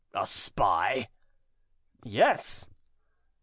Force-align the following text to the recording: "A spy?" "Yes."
"A 0.15 0.25
spy?" 0.25 1.09
"Yes." 2.03 2.65